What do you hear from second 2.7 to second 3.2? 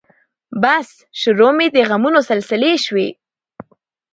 شوې